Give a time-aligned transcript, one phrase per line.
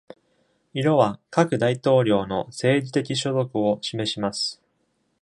[0.73, 4.59] 色は各大統領の政治的所属を示します。